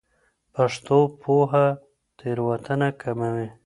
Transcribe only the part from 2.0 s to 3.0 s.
تېروتنه